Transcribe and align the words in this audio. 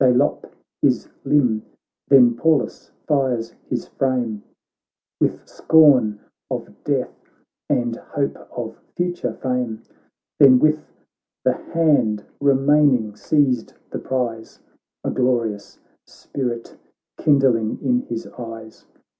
They 0.00 0.12
lop 0.12 0.50
his 0.82 1.08
limb; 1.22 1.62
then 2.08 2.34
Pallas 2.36 2.90
fires 3.06 3.50
his 3.70 3.86
frame 3.86 4.42
With 5.20 5.46
scorn 5.46 6.18
of 6.50 6.68
death, 6.82 7.14
and 7.70 7.94
hope 7.94 8.36
of 8.50 8.76
future 8.96 9.32
fame: 9.40 9.82
Then 10.40 10.58
\<rith 10.58 10.82
the 11.44 11.52
hand 11.52 12.24
remaining 12.40 13.14
seized 13.14 13.74
the 13.90 14.00
prize, 14.00 14.58
A 15.04 15.10
glorious 15.12 15.78
spirit 16.04 16.76
kindling 17.16 17.78
in 17.80 18.00
his 18.08 18.26
eyes. 18.36 18.86